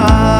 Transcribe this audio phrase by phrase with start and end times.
[0.00, 0.39] mar.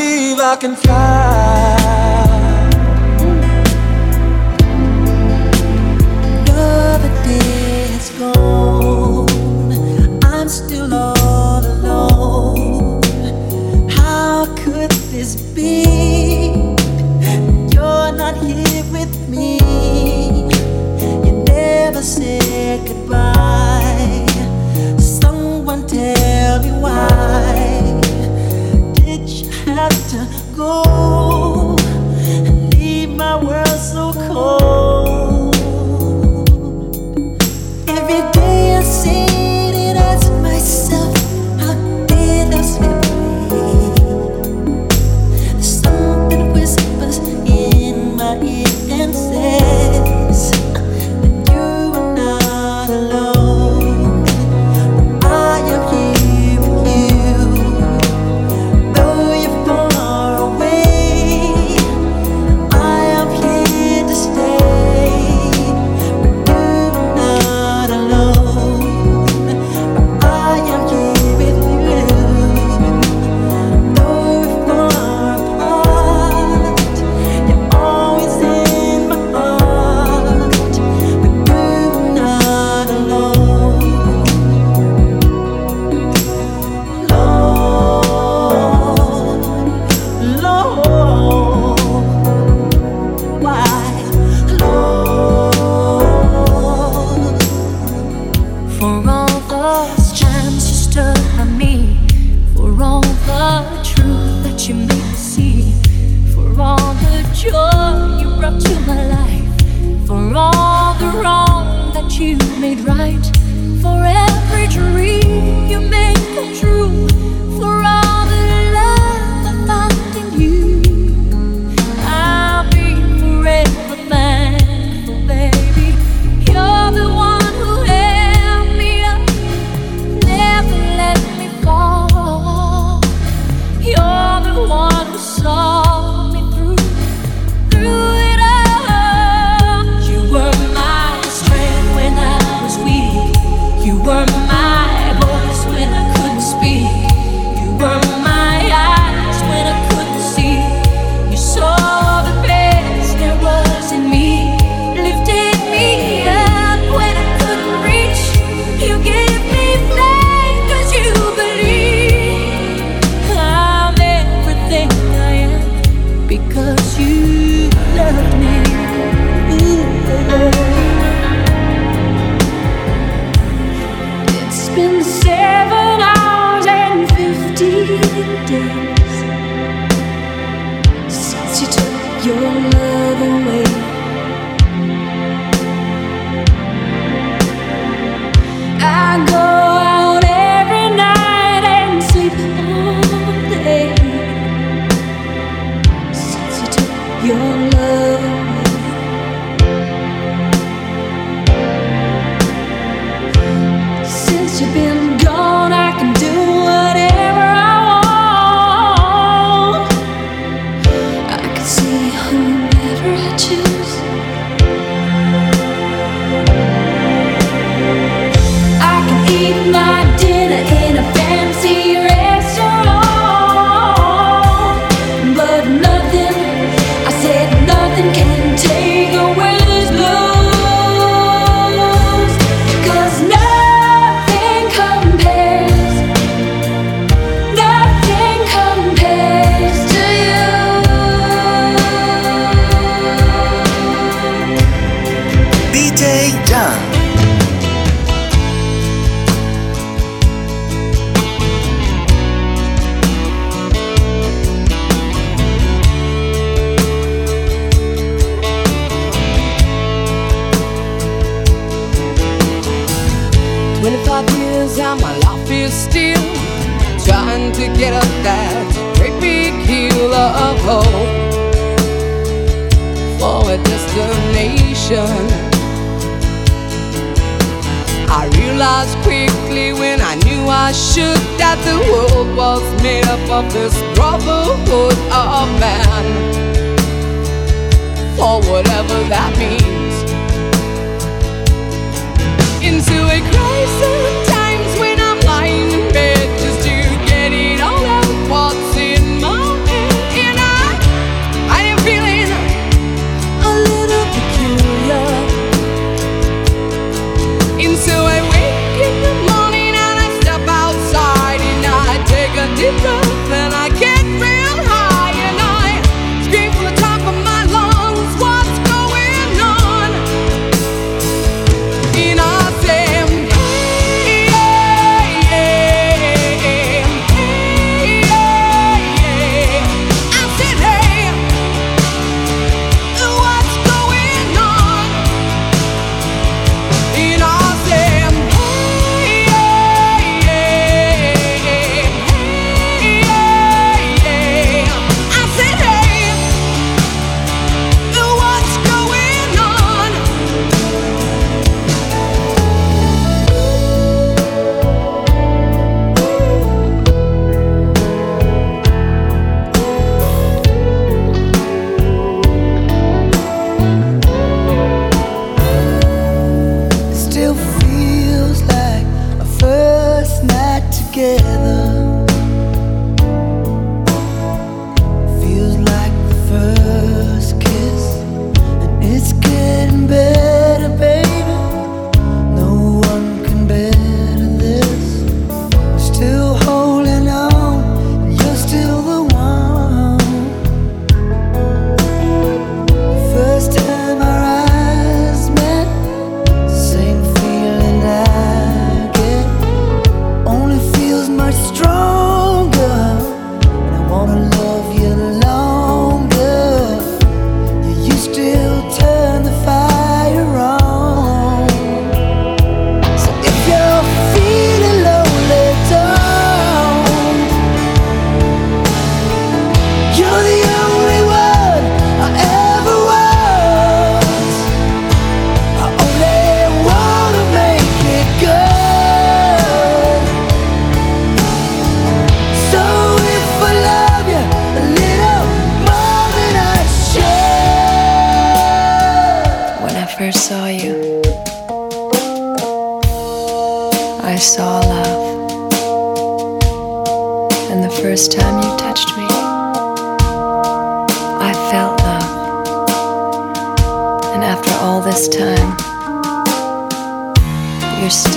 [0.31, 2.30] believe I can fly.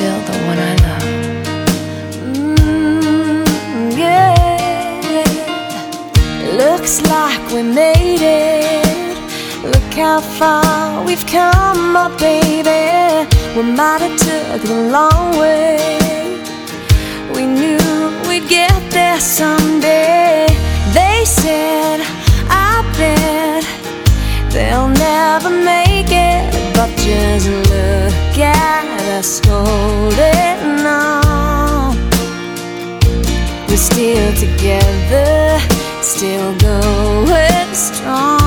[0.04, 1.04] Still the one I love.
[2.36, 3.44] Mm,
[3.96, 5.24] yeah.
[6.62, 9.16] Looks like we made it.
[9.72, 12.84] Look how far we've come, my baby.
[13.56, 15.78] We might have took the long way.
[17.34, 17.88] We knew
[18.28, 20.46] we'd get there someday.
[20.98, 21.98] They said,
[22.68, 23.64] I bet
[24.52, 26.53] they'll never make it.
[26.74, 28.84] But just look at
[29.16, 31.96] us holding on.
[33.68, 35.60] We're still together,
[36.02, 38.43] still going strong.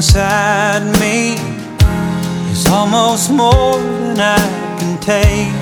[0.00, 1.34] Inside me
[2.50, 4.40] is almost more than I
[4.78, 5.52] can take.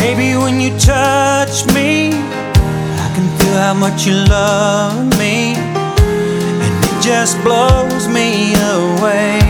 [0.00, 2.10] Baby, when you touch me,
[3.04, 5.54] I can feel how much you love me,
[6.62, 9.40] and it just blows me away.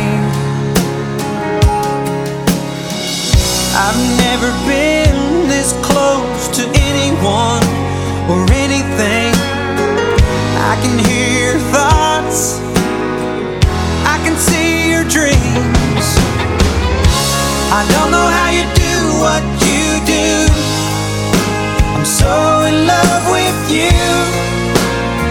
[3.84, 7.65] I've never been this close to anyone
[12.36, 16.06] I can see your dreams.
[17.72, 20.28] I don't know how you do what you do.
[21.96, 23.88] I'm so in love with you,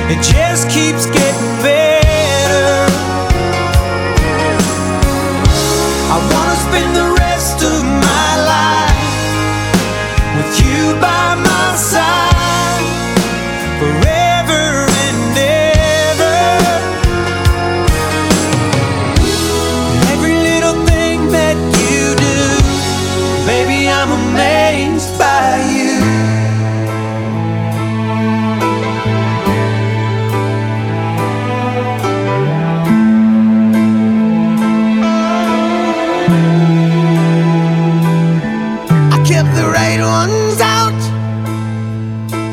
[0.10, 1.85] it just keeps getting better.
[39.16, 41.02] I kept the right ones out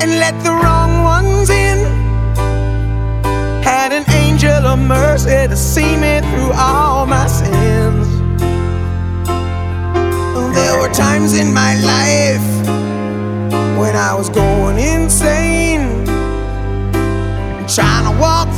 [0.03, 1.79] and let the wrong ones in.
[3.63, 8.09] Had an angel of mercy to see me through all my sins.
[10.55, 12.49] There were times in my life
[13.79, 16.05] when I was going insane,
[17.67, 18.52] trying to walk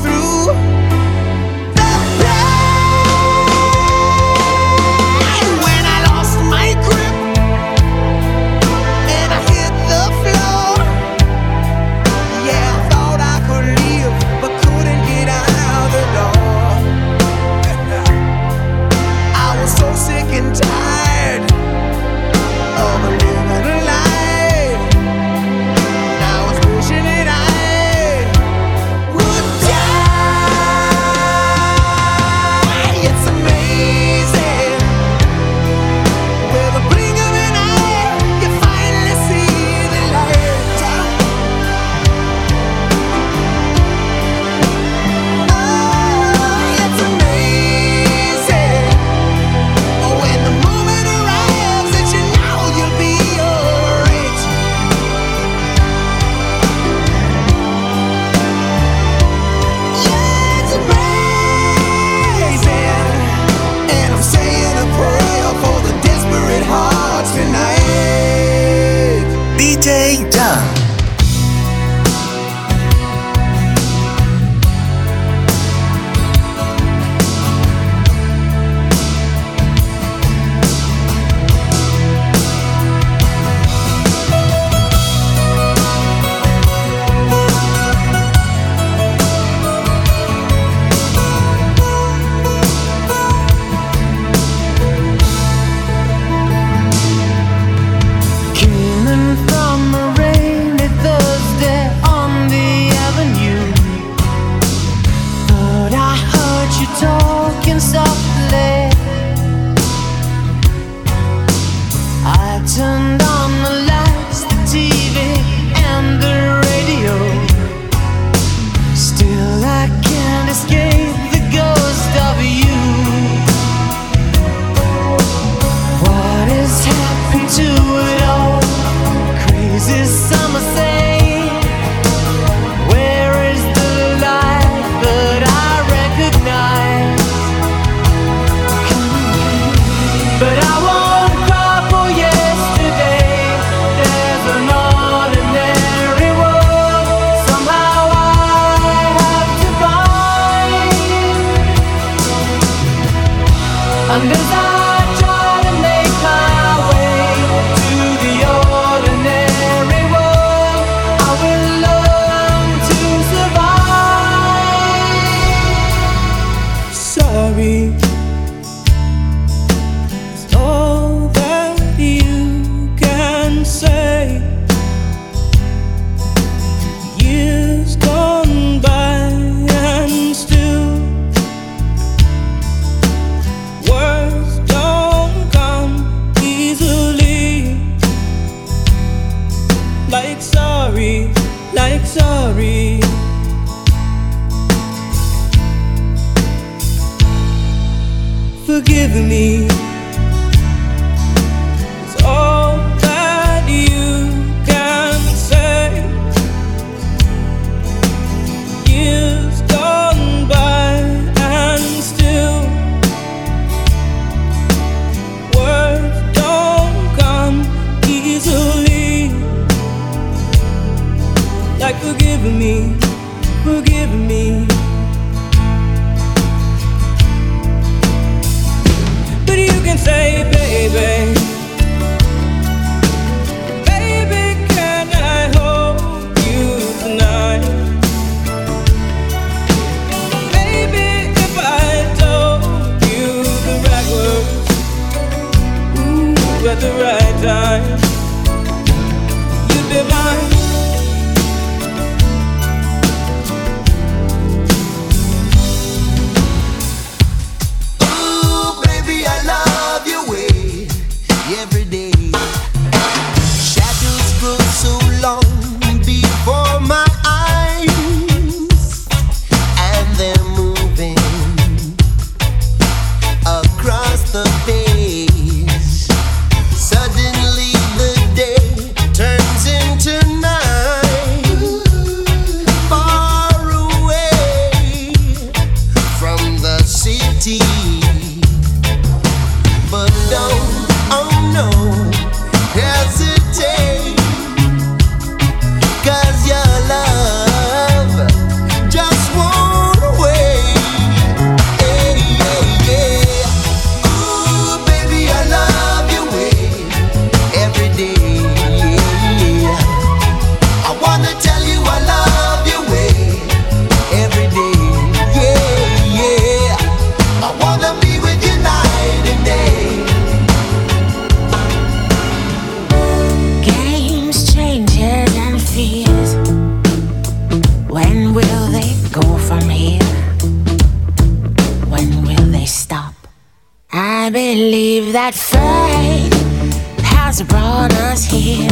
[338.31, 338.71] here,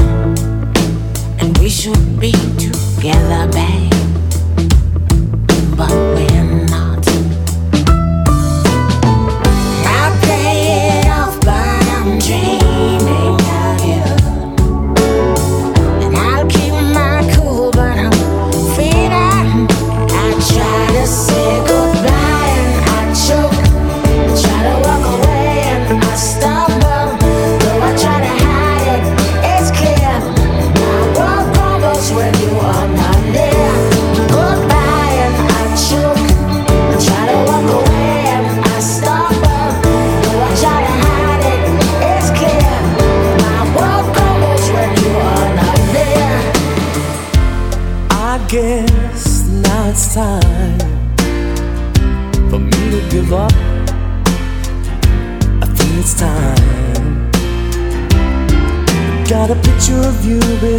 [1.39, 3.92] and we should be together, babe.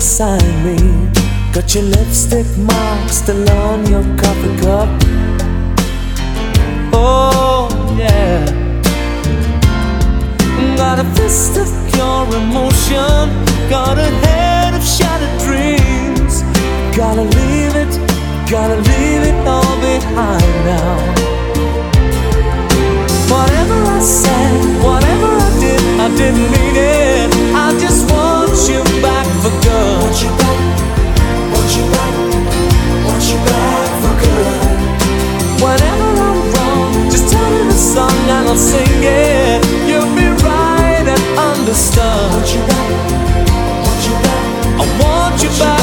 [0.03, 0.75] beside me.
[1.53, 4.89] Got your lipstick mark still on your coffee cup.
[6.91, 8.43] Oh, yeah.
[10.75, 13.23] Got a fist of pure emotion.
[13.69, 16.41] Got a head of shattered dreams.
[16.99, 17.93] Gotta leave it,
[18.51, 20.95] gotta leave it all behind now.
[23.31, 27.29] Whatever I said, whatever I did, I didn't mean it.
[27.55, 29.99] I just want you back for good.
[29.99, 30.59] Want you back,
[31.51, 32.15] want you back,
[33.05, 34.59] want you back for good.
[35.61, 39.59] Whatever I'm wrong, just tell me the song and I'll sing it.
[39.85, 42.31] You'll be right and understood.
[42.31, 42.89] Want you back,
[43.83, 44.45] want you back,
[44.79, 45.82] I want you back.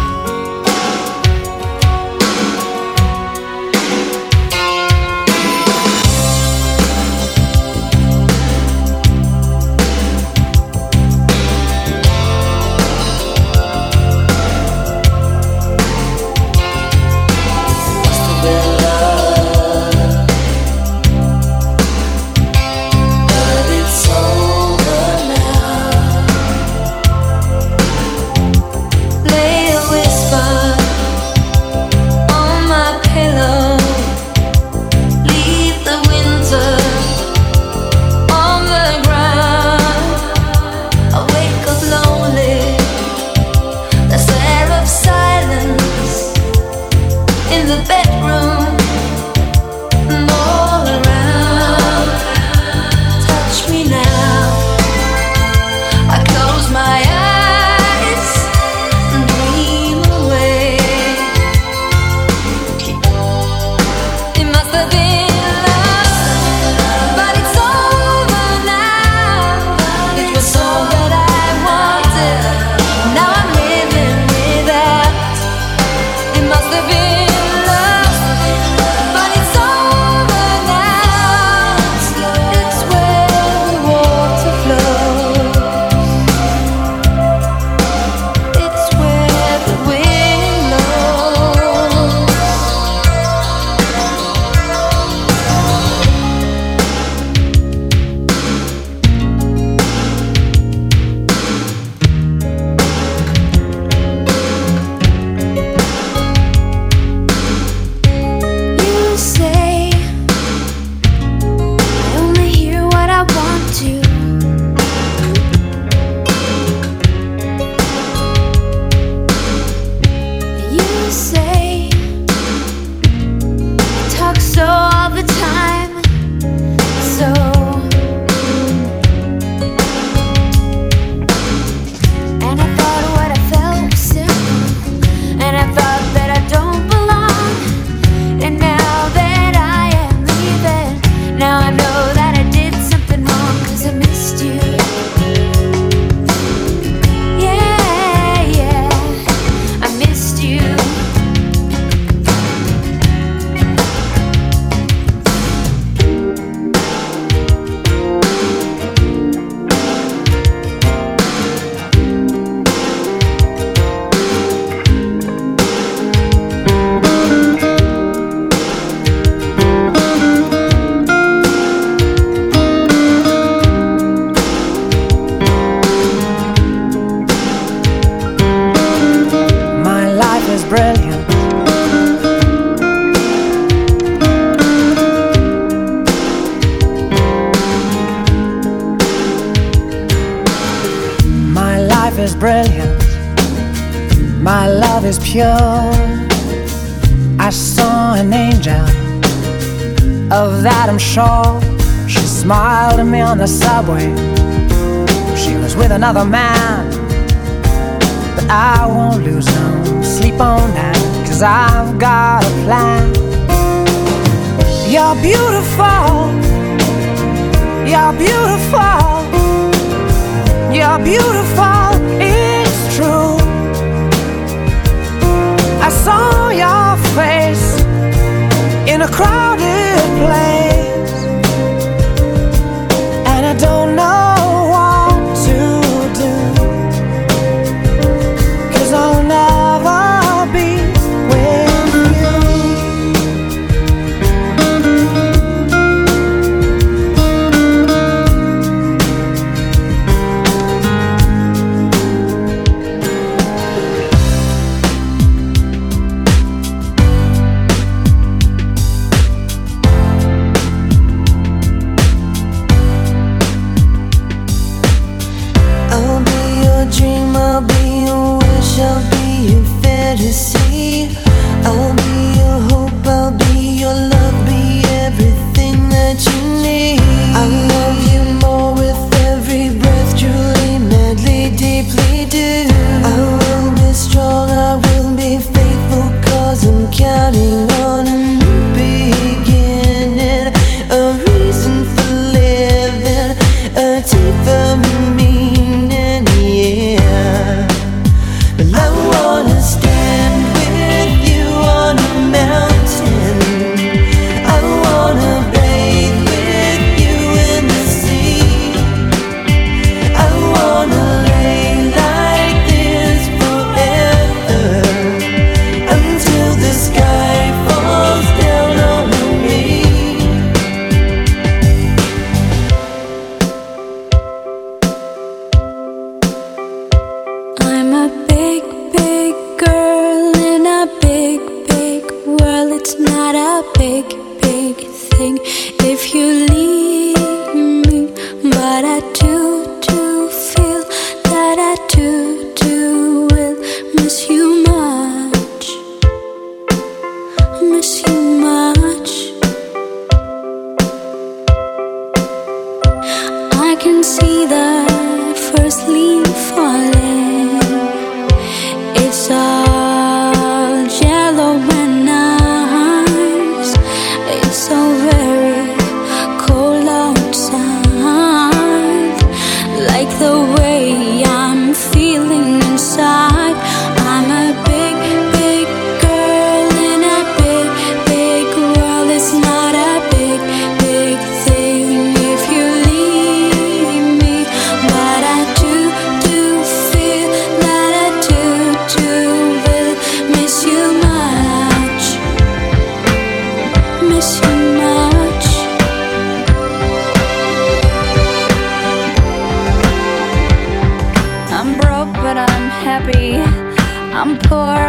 [206.11, 206.40] another man.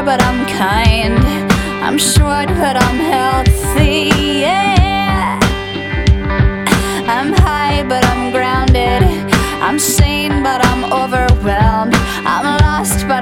[0.04, 1.18] but I'm kind.
[1.82, 4.10] I'm short, but I'm healthy.
[4.40, 5.38] Yeah.
[7.06, 9.02] I'm high, but I'm grounded.
[9.62, 11.94] I'm sane, but I'm overwhelmed.
[12.26, 13.21] I'm lost, but